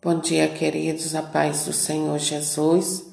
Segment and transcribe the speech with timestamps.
[0.00, 3.04] Bom dia, queridos, a paz do Senhor Jesus.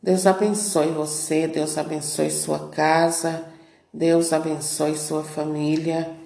[0.00, 3.44] Deus abençoe você, Deus abençoe sua casa,
[3.92, 6.16] Deus abençoe sua família,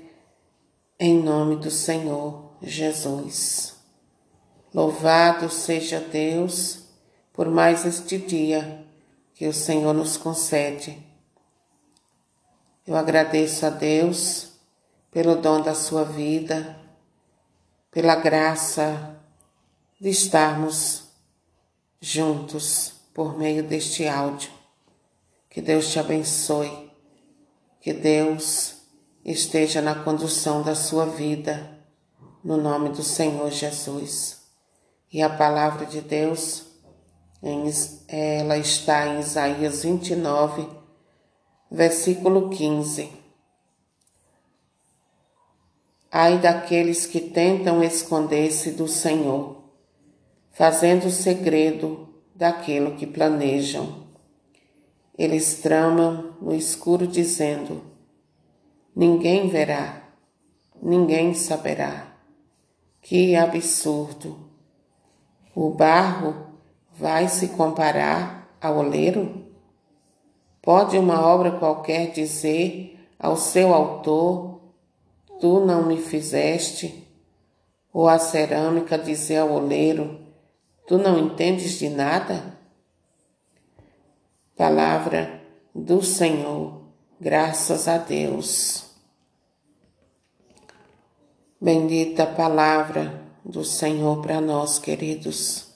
[1.01, 3.77] em nome do Senhor Jesus.
[4.75, 6.81] Louvado seja Deus
[7.33, 8.85] por mais este dia
[9.33, 11.03] que o Senhor nos concede.
[12.87, 14.51] Eu agradeço a Deus
[15.11, 16.79] pelo dom da sua vida,
[17.91, 19.18] pela graça
[20.01, 21.09] de estarmos
[22.01, 24.51] juntos por meio deste áudio.
[25.51, 26.93] Que Deus te abençoe,
[27.81, 28.77] que Deus
[29.25, 31.79] esteja na condução da sua vida,
[32.45, 34.39] no nome do Senhor Jesus.
[35.13, 36.67] E a palavra de Deus,
[38.07, 40.69] ela está em Isaías 29,
[41.71, 43.11] versículo 15.
[46.11, 49.58] Ai daqueles que tentam esconder-se do Senhor
[50.59, 54.09] fazendo segredo daquilo que planejam.
[55.17, 57.81] Eles tramam no escuro, dizendo:
[58.95, 60.03] Ninguém verá,
[60.83, 62.09] ninguém saberá.
[63.01, 64.37] Que absurdo!
[65.55, 66.49] O barro
[66.99, 69.47] vai se comparar ao oleiro?
[70.61, 74.61] Pode uma obra qualquer dizer ao seu autor:
[75.41, 77.07] Tu não me fizeste?
[77.93, 80.27] Ou a cerâmica dizer ao oleiro:
[80.89, 82.59] Tu não entendes de nada?
[84.57, 85.39] Palavra
[85.75, 86.81] do Senhor,
[87.21, 88.87] graças a Deus.
[91.61, 95.75] Bendita palavra do Senhor para nós, queridos.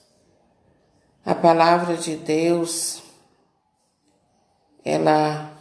[1.23, 3.03] A palavra de Deus,
[4.83, 5.55] ela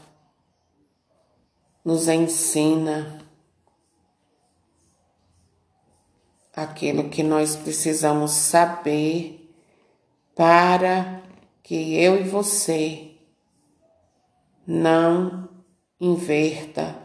[1.84, 3.20] nos ensina
[6.56, 9.41] aquilo que nós precisamos saber
[10.34, 11.22] para
[11.62, 13.16] que eu e você
[14.66, 15.48] não
[16.00, 16.96] inverta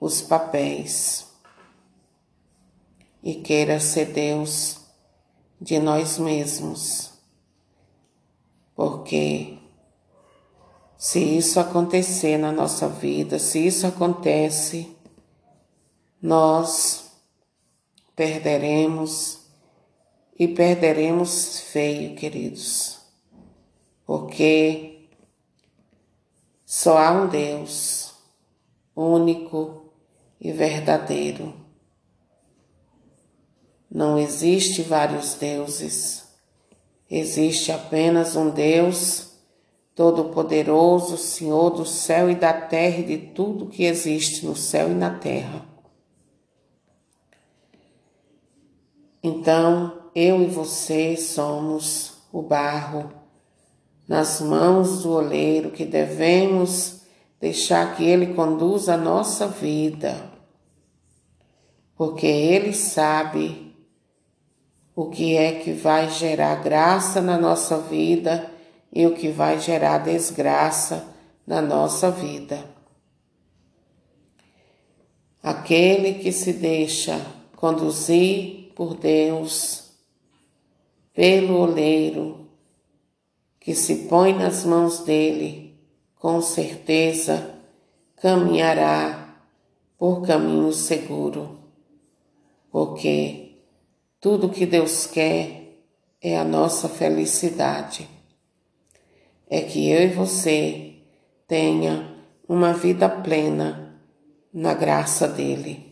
[0.00, 1.28] os papéis
[3.22, 4.80] e queira ser Deus
[5.60, 7.12] de nós mesmos.
[8.74, 9.58] Porque
[10.96, 14.96] se isso acontecer na nossa vida, se isso acontece,
[16.20, 17.10] nós
[18.14, 19.39] perderemos
[20.40, 22.98] e perderemos feio, queridos,
[24.06, 25.06] porque
[26.64, 28.14] só há um Deus
[28.96, 29.92] único
[30.40, 31.54] e verdadeiro.
[33.90, 36.24] Não existe vários deuses,
[37.10, 39.34] existe apenas um Deus
[39.94, 44.94] Todo-Poderoso, Senhor do céu e da terra e de tudo que existe no céu e
[44.94, 45.68] na terra.
[49.22, 53.12] Então, eu e você somos o barro
[54.08, 57.02] nas mãos do oleiro que devemos
[57.40, 60.30] deixar que ele conduza a nossa vida,
[61.96, 63.74] porque ele sabe
[64.94, 68.50] o que é que vai gerar graça na nossa vida
[68.92, 71.06] e o que vai gerar desgraça
[71.46, 72.64] na nossa vida.
[75.42, 77.24] Aquele que se deixa
[77.56, 79.89] conduzir por Deus
[81.20, 82.48] pelo oleiro
[83.60, 85.78] que se põe nas mãos dele,
[86.14, 87.56] com certeza
[88.16, 89.36] caminhará
[89.98, 91.58] por caminho seguro,
[92.70, 93.58] porque
[94.18, 95.76] tudo que Deus quer
[96.22, 98.08] é a nossa felicidade.
[99.46, 100.94] É que eu e você
[101.46, 102.16] tenha
[102.48, 104.00] uma vida plena
[104.50, 105.89] na graça dele.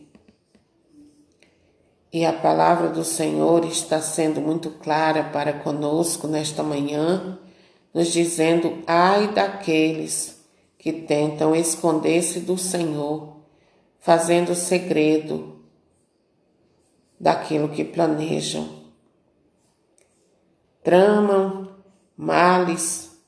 [2.12, 7.38] E a palavra do Senhor está sendo muito clara para conosco nesta manhã,
[7.92, 10.42] nos dizendo: ai daqueles
[10.78, 13.36] que tentam esconder-se do Senhor,
[13.98, 15.60] fazendo segredo
[17.20, 18.78] daquilo que planejam.
[20.82, 21.68] Tramam
[22.16, 23.20] males,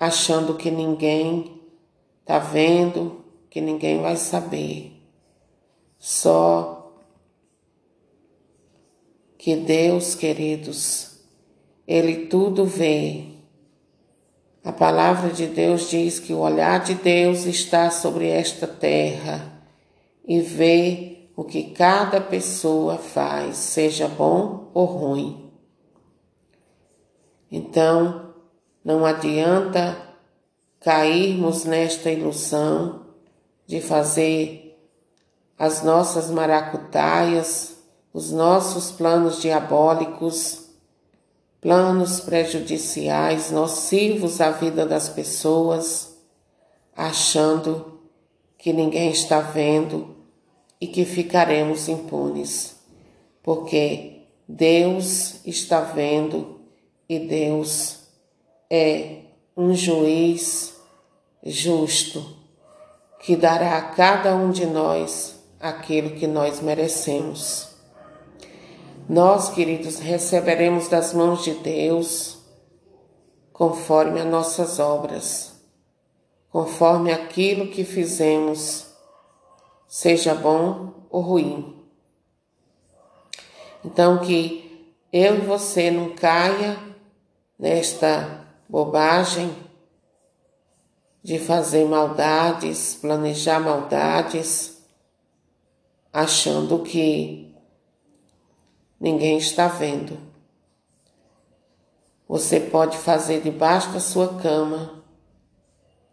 [0.00, 1.60] achando que ninguém
[2.20, 4.92] está vendo, que ninguém vai saber.
[5.98, 6.81] Só
[9.42, 11.18] que Deus, queridos,
[11.84, 13.24] Ele tudo vê.
[14.62, 19.64] A palavra de Deus diz que o olhar de Deus está sobre esta terra
[20.24, 25.50] e vê o que cada pessoa faz, seja bom ou ruim.
[27.50, 28.34] Então,
[28.84, 29.98] não adianta
[30.78, 33.06] cairmos nesta ilusão
[33.66, 34.80] de fazer
[35.58, 37.71] as nossas maracutaias
[38.12, 40.66] os nossos planos diabólicos,
[41.60, 46.14] planos prejudiciais, nocivos à vida das pessoas,
[46.94, 48.00] achando
[48.58, 50.14] que ninguém está vendo
[50.80, 52.76] e que ficaremos impunes,
[53.42, 56.60] porque Deus está vendo
[57.08, 58.00] e Deus
[58.68, 59.20] é
[59.56, 60.74] um juiz
[61.44, 62.36] justo
[63.20, 67.71] que dará a cada um de nós aquilo que nós merecemos.
[69.08, 72.38] Nós, queridos, receberemos das mãos de Deus
[73.52, 75.54] conforme as nossas obras,
[76.50, 78.86] conforme aquilo que fizemos,
[79.88, 81.84] seja bom ou ruim.
[83.84, 86.78] Então que eu e você não caia
[87.58, 89.54] nesta bobagem
[91.22, 94.80] de fazer maldades, planejar maldades,
[96.12, 97.51] achando que
[99.02, 100.18] ninguém está vendo.
[102.26, 105.04] Você pode fazer debaixo da sua cama,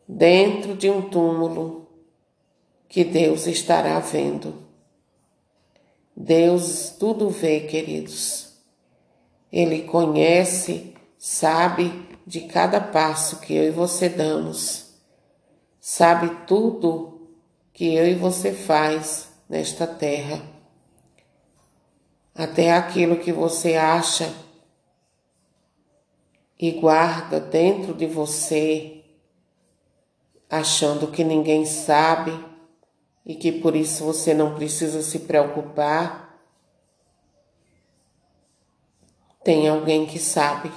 [0.06, 1.88] dentro de um túmulo,
[2.90, 4.54] que Deus estará vendo.
[6.14, 8.54] Deus tudo vê, queridos.
[9.50, 14.90] Ele conhece, sabe de cada passo que eu e você damos
[15.90, 17.30] sabe tudo
[17.74, 20.40] que eu e você faz nesta terra.
[22.40, 24.34] Até aquilo que você acha
[26.58, 29.04] e guarda dentro de você,
[30.50, 32.32] achando que ninguém sabe
[33.26, 36.42] e que por isso você não precisa se preocupar.
[39.44, 40.72] Tem alguém que sabe.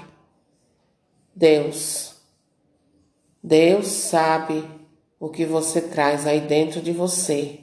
[1.33, 2.17] Deus.
[3.41, 4.69] Deus sabe
[5.17, 7.61] o que você traz aí dentro de você.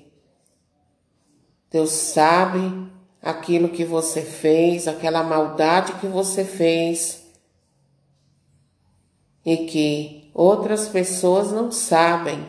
[1.70, 7.26] Deus sabe aquilo que você fez, aquela maldade que você fez
[9.46, 12.46] e que outras pessoas não sabem.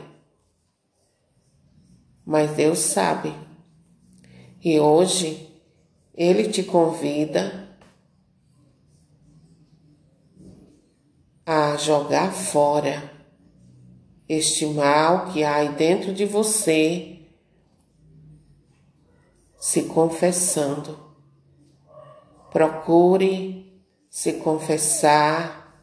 [2.25, 3.35] Mas Deus sabe.
[4.63, 5.49] E hoje
[6.15, 7.69] Ele te convida
[11.47, 13.11] a jogar fora
[14.29, 17.20] este mal que há dentro de você,
[19.61, 20.99] se confessando.
[22.51, 25.79] Procure se confessar,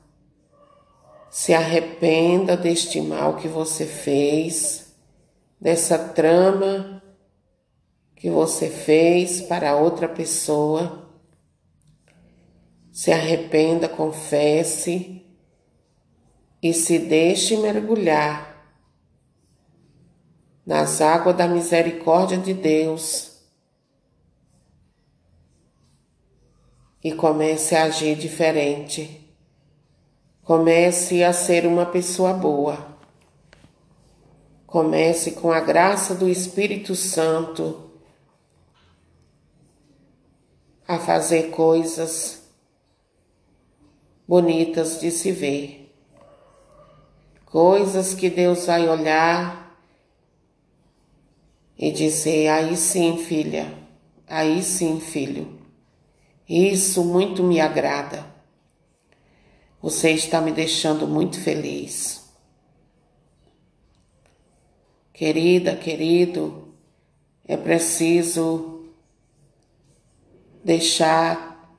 [1.29, 4.93] se arrependa deste mal que você fez,
[5.61, 7.03] dessa trama
[8.15, 11.07] que você fez para outra pessoa.
[12.91, 15.23] Se arrependa, confesse
[16.63, 18.57] e se deixe mergulhar
[20.65, 23.26] nas águas da misericórdia de Deus
[27.07, 29.29] e comece a agir diferente.
[30.43, 32.97] Comece a ser uma pessoa boa.
[34.65, 37.91] Comece com a graça do Espírito Santo
[40.87, 42.41] a fazer coisas
[44.27, 45.87] bonitas de se ver
[47.45, 49.77] coisas que Deus vai olhar
[51.77, 53.73] e dizer: aí sim, filha,
[54.27, 55.57] aí sim, filho,
[56.47, 58.25] isso muito me agrada.
[59.81, 62.25] Você está me deixando muito feliz.
[65.13, 66.73] Querida, querido,
[67.45, 68.85] é preciso
[70.63, 71.75] deixar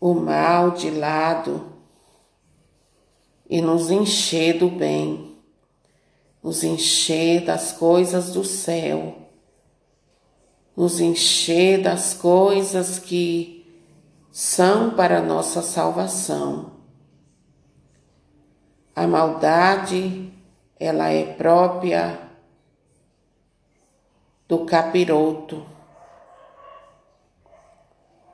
[0.00, 1.72] o mal de lado
[3.48, 5.34] e nos encher do bem,
[6.42, 9.23] nos encher das coisas do céu,
[10.76, 13.64] nos encher das coisas que
[14.30, 16.72] são para nossa salvação.
[18.94, 20.32] A maldade,
[20.78, 22.18] ela é própria
[24.48, 25.64] do capiroto,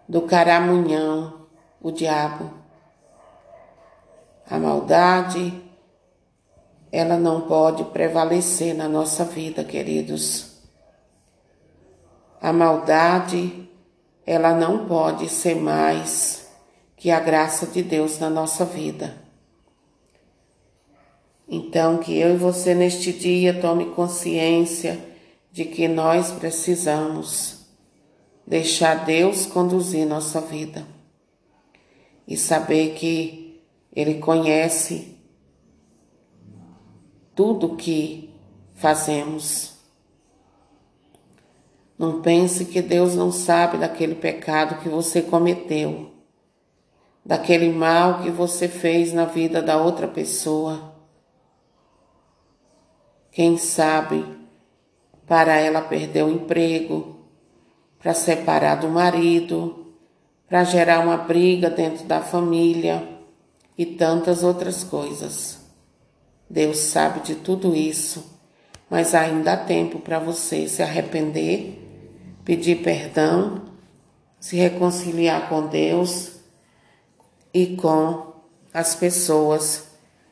[0.08, 1.46] do caramunhão,
[1.80, 2.50] o diabo.
[4.48, 5.62] A maldade,
[6.90, 10.49] ela não pode prevalecer na nossa vida, queridos.
[12.40, 13.68] A maldade,
[14.26, 16.48] ela não pode ser mais
[16.96, 19.14] que a graça de Deus na nossa vida.
[21.48, 25.04] Então, que eu e você neste dia tome consciência
[25.50, 27.66] de que nós precisamos
[28.46, 30.86] deixar Deus conduzir nossa vida
[32.26, 33.60] e saber que
[33.92, 35.18] ele conhece
[37.34, 38.30] tudo que
[38.74, 39.79] fazemos.
[42.00, 46.10] Não pense que Deus não sabe daquele pecado que você cometeu,
[47.22, 50.94] daquele mal que você fez na vida da outra pessoa.
[53.30, 54.24] Quem sabe
[55.26, 57.18] para ela perder o emprego,
[57.98, 59.92] para separar do marido,
[60.48, 63.06] para gerar uma briga dentro da família
[63.76, 65.58] e tantas outras coisas.
[66.48, 68.40] Deus sabe de tudo isso,
[68.88, 71.79] mas ainda há tempo para você se arrepender,
[72.44, 73.62] pedir perdão,
[74.38, 76.40] se reconciliar com Deus
[77.52, 78.34] e com
[78.72, 79.88] as pessoas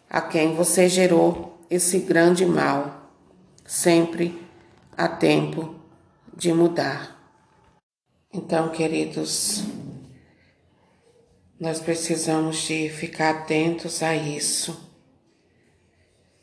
[0.08, 3.12] a quem você gerou esse grande mal.
[3.66, 4.42] Sempre
[4.96, 5.74] há tempo
[6.34, 7.16] de mudar.
[8.32, 9.64] Então, queridos,
[11.60, 14.88] nós precisamos de ficar atentos a isso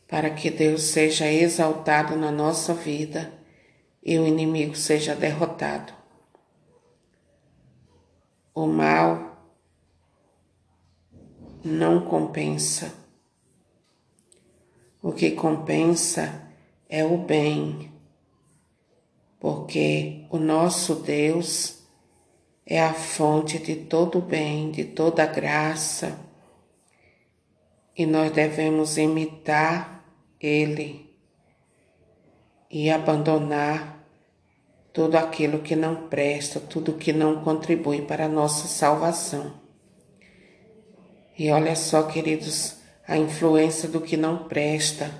[0.06, 3.35] para que Deus seja exaltado na nossa vida
[4.08, 5.92] e o inimigo seja derrotado.
[8.54, 9.36] O mal
[11.64, 12.94] não compensa.
[15.02, 16.48] O que compensa
[16.88, 17.92] é o bem,
[19.40, 21.84] porque o nosso Deus
[22.64, 26.16] é a fonte de todo bem, de toda graça,
[27.96, 30.04] e nós devemos imitar
[30.38, 31.12] ele
[32.70, 33.95] e abandonar
[34.96, 39.52] tudo aquilo que não presta, tudo que não contribui para a nossa salvação.
[41.38, 45.10] E olha só, queridos, a influência do que não presta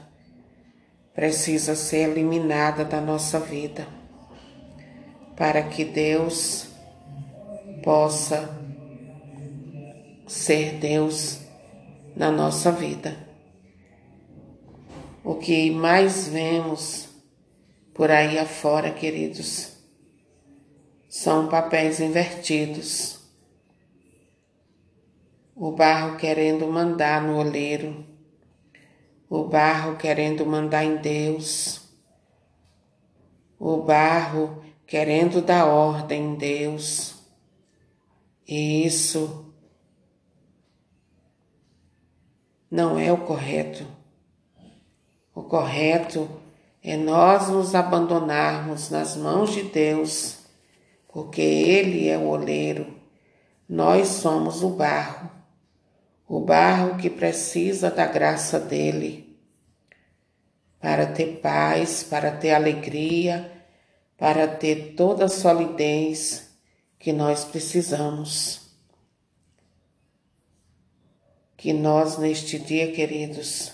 [1.14, 3.86] precisa ser eliminada da nossa vida,
[5.36, 6.68] para que Deus
[7.84, 8.58] possa
[10.26, 11.40] ser Deus
[12.16, 13.14] na nossa vida.
[15.22, 17.05] O que mais vemos
[17.96, 19.74] por aí afora, queridos,
[21.08, 23.18] são papéis invertidos.
[25.54, 28.04] O barro querendo mandar no oleiro,
[29.30, 31.88] o barro querendo mandar em Deus,
[33.58, 37.14] o barro querendo dar ordem em Deus.
[38.46, 39.54] E isso
[42.70, 43.86] não é o correto.
[45.34, 46.44] O correto
[46.88, 50.38] é nós nos abandonarmos nas mãos de Deus,
[51.08, 52.96] porque Ele é o oleiro,
[53.68, 55.28] nós somos o barro,
[56.28, 59.36] o barro que precisa da graça dele
[60.78, 63.50] para ter paz, para ter alegria,
[64.16, 66.56] para ter toda a solidez
[67.00, 68.60] que nós precisamos.
[71.56, 73.72] Que nós, neste dia, queridos,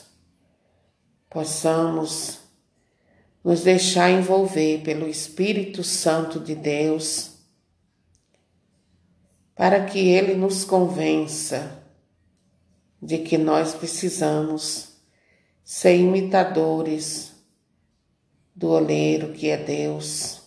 [1.29, 2.42] possamos
[3.45, 7.33] nos deixar envolver pelo Espírito Santo de Deus,
[9.55, 11.83] para que Ele nos convença
[13.01, 14.93] de que nós precisamos
[15.65, 17.33] ser imitadores
[18.55, 20.43] do oleiro que é Deus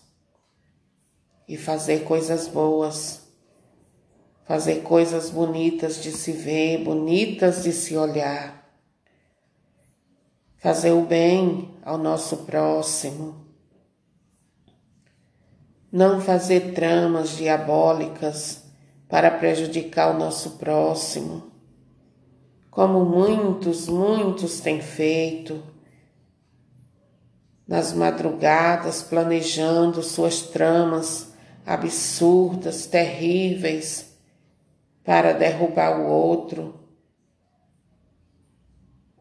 [1.47, 3.21] e fazer coisas boas,
[4.45, 8.54] fazer coisas bonitas de se ver, bonitas de se olhar
[10.65, 13.35] fazer o bem ao nosso próximo,
[15.91, 18.63] não fazer tramas diabólicas
[19.07, 21.51] para prejudicar o nosso próximo,
[22.71, 25.61] como muitos, muitos têm feito,
[27.67, 31.31] nas madrugadas planejando suas tramas
[31.63, 34.17] absurdas, terríveis,
[35.03, 36.84] para derrubar o outro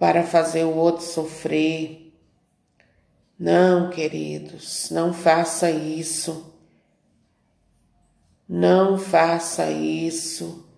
[0.05, 2.13] para fazer o outro sofrer.
[3.39, 6.55] Não, queridos, não faça isso.
[8.47, 10.69] Não faça isso.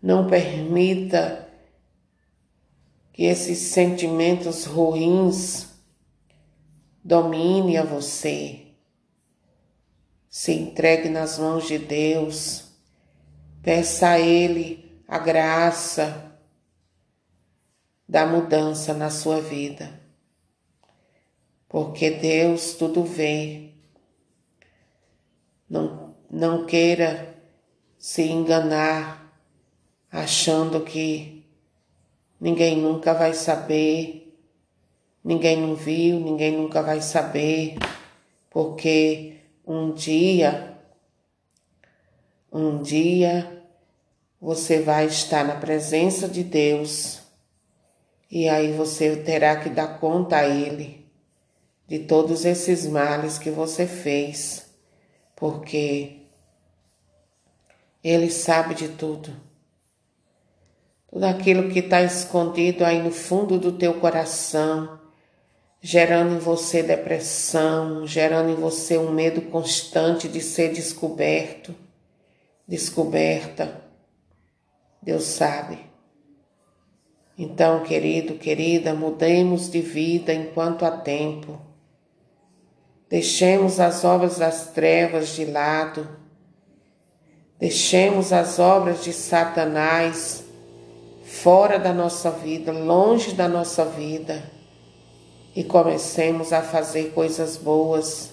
[0.00, 1.48] Não permita
[3.12, 5.66] que esses sentimentos ruins
[7.02, 8.60] domine a você.
[10.30, 12.66] Se entregue nas mãos de Deus.
[13.60, 16.31] Peça a Ele a graça
[18.12, 19.90] da mudança na sua vida.
[21.66, 23.70] Porque Deus tudo vê.
[25.66, 27.34] Não, não queira
[27.98, 29.34] se enganar
[30.10, 31.42] achando que
[32.38, 34.36] ninguém nunca vai saber,
[35.24, 37.78] ninguém não viu, ninguém nunca vai saber,
[38.50, 40.76] porque um dia,
[42.52, 43.64] um dia
[44.38, 47.21] você vai estar na presença de Deus
[48.34, 51.06] e aí você terá que dar conta a Ele
[51.86, 54.74] de todos esses males que você fez
[55.36, 56.28] porque
[58.02, 59.36] Ele sabe de tudo.
[61.10, 64.98] Tudo aquilo que está escondido aí no fundo do teu coração,
[65.78, 71.74] gerando em você depressão, gerando em você um medo constante de ser descoberto,
[72.66, 73.78] descoberta.
[75.02, 75.91] Deus sabe.
[77.38, 81.58] Então, querido, querida, mudemos de vida enquanto há tempo.
[83.08, 86.08] Deixemos as obras das trevas de lado.
[87.58, 90.44] Deixemos as obras de Satanás
[91.24, 94.42] fora da nossa vida, longe da nossa vida
[95.54, 98.30] e comecemos a fazer coisas boas,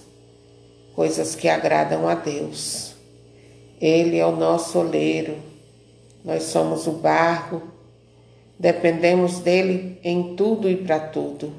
[0.94, 2.94] coisas que agradam a Deus.
[3.80, 5.38] Ele é o nosso oleiro,
[6.24, 7.62] nós somos o barro,
[8.60, 11.50] dependemos dele em tudo e para tudo.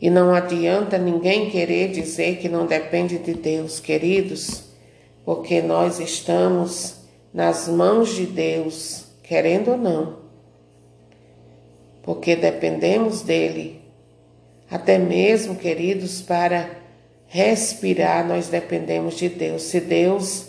[0.00, 4.64] E não adianta ninguém querer dizer que não depende de Deus, queridos,
[5.24, 6.96] porque nós estamos
[7.32, 10.16] nas mãos de Deus, querendo ou não.
[12.02, 13.80] Porque dependemos dele
[14.68, 16.68] até mesmo, queridos, para
[17.28, 19.62] respirar, nós dependemos de Deus.
[19.62, 20.48] Se Deus,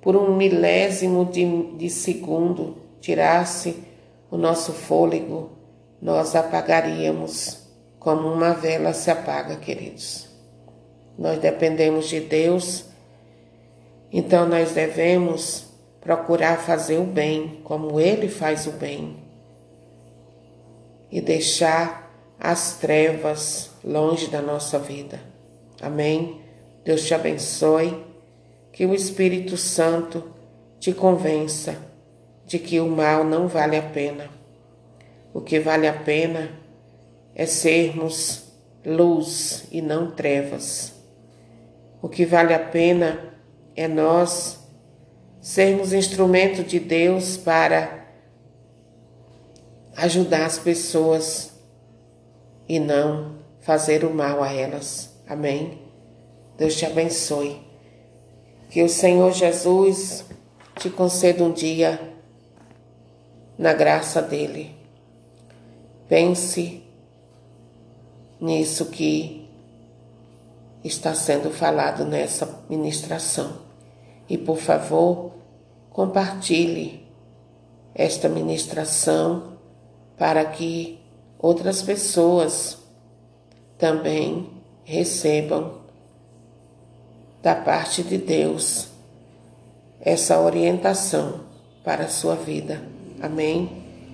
[0.00, 3.91] por um milésimo de, de segundo, tirasse
[4.32, 5.50] o nosso fôlego,
[6.00, 10.26] nós apagaríamos como uma vela se apaga, queridos.
[11.18, 12.86] Nós dependemos de Deus,
[14.10, 15.66] então nós devemos
[16.00, 19.18] procurar fazer o bem, como Ele faz o bem,
[21.10, 22.10] e deixar
[22.40, 25.20] as trevas longe da nossa vida.
[25.78, 26.40] Amém?
[26.82, 28.02] Deus te abençoe,
[28.72, 30.24] que o Espírito Santo
[30.80, 31.91] te convença
[32.52, 34.28] de que o mal não vale a pena.
[35.32, 36.50] O que vale a pena
[37.34, 38.42] é sermos
[38.84, 40.92] luz e não trevas.
[42.02, 43.32] O que vale a pena
[43.74, 44.58] é nós
[45.40, 48.06] sermos instrumento de Deus para
[49.96, 51.58] ajudar as pessoas
[52.68, 55.16] e não fazer o mal a elas.
[55.26, 55.80] Amém?
[56.58, 57.62] Deus te abençoe.
[58.68, 60.26] Que o Senhor Jesus
[60.78, 62.12] te conceda um dia
[63.58, 64.74] na graça dele.
[66.08, 66.82] Pense
[68.40, 69.48] nisso que
[70.84, 73.58] está sendo falado nessa ministração.
[74.28, 75.32] E por favor,
[75.90, 77.06] compartilhe
[77.94, 79.52] esta ministração
[80.16, 80.98] para que
[81.38, 82.78] outras pessoas
[83.78, 84.50] também
[84.84, 85.82] recebam
[87.42, 88.88] da parte de Deus
[90.00, 91.40] essa orientação
[91.84, 92.80] para a sua vida.
[93.22, 93.81] Amém?